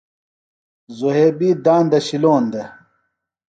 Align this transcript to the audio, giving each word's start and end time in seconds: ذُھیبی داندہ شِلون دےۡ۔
ذُھیبی 0.97 1.49
داندہ 1.63 1.99
شِلون 2.05 2.43
دےۡ۔ 2.51 2.69